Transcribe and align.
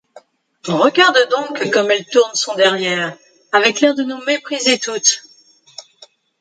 Regarde 0.67 1.29
donc 1.29 1.71
comme 1.71 1.91
elle 1.91 2.07
tourne 2.07 2.33
son 2.33 2.55
derrière, 2.55 3.15
avec 3.51 3.81
l’air 3.81 3.93
de 3.93 4.01
nous 4.01 4.17
mépriser 4.25 4.79
toutes. 4.79 5.23